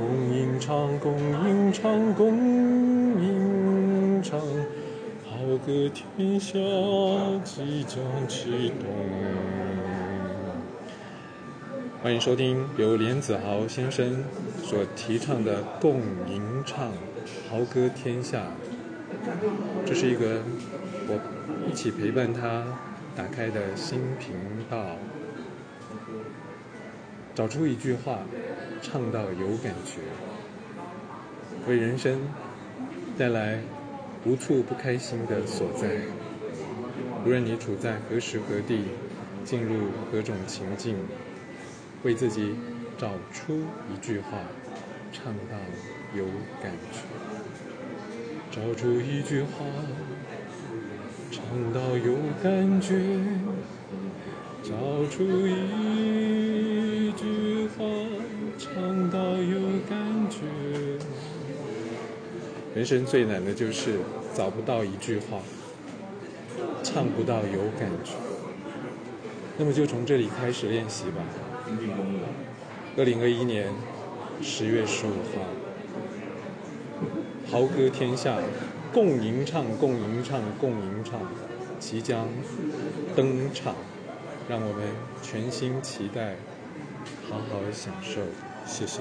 [0.00, 1.14] 共吟唱，共
[1.46, 2.34] 吟唱，共
[3.20, 6.58] 吟唱，好歌天下
[7.44, 8.88] 即将启动。
[12.02, 14.24] 欢迎收听由莲子豪先生
[14.62, 16.90] 所提倡的共吟唱，
[17.50, 18.44] 豪歌天下。
[19.84, 20.40] 这是一个
[21.08, 21.20] 我
[21.70, 22.64] 一起陪伴他
[23.14, 24.34] 打开的新频
[24.70, 24.96] 道。
[27.40, 28.18] 找出一句话，
[28.82, 30.02] 唱到有感觉，
[31.66, 32.20] 为人生
[33.16, 33.58] 带来
[34.26, 35.88] 无处不开心的所在。
[37.24, 38.82] 无论你处在何时何地，
[39.42, 40.98] 进入何种情境，
[42.02, 42.54] 为自己
[42.98, 44.36] 找出一句话，
[45.10, 45.56] 唱到
[46.14, 46.26] 有
[46.62, 47.00] 感觉。
[48.50, 49.64] 找出一句话，
[51.30, 52.98] 唱到有感觉。
[54.62, 54.76] 找
[55.08, 56.39] 出一
[62.74, 63.98] 人生最难的就是
[64.34, 65.38] 找不到一句话，
[66.82, 68.12] 唱不到有感觉。
[69.58, 71.22] 那么就从这里开始练习吧。
[72.96, 73.72] 二零二一年
[74.40, 75.44] 十月十五号，
[77.50, 78.38] 豪歌天下，
[78.92, 81.20] 共吟唱，共吟唱，共吟唱，
[81.78, 82.28] 即将
[83.14, 83.74] 登场。
[84.48, 84.88] 让我们
[85.22, 86.34] 全心期待，
[87.28, 88.20] 好好享受。
[88.66, 89.00] 谢谢。